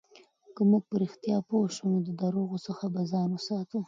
[0.55, 3.79] که موږ په رښتیا پوه شو، نو د درواغو څخه به ځان ساتو.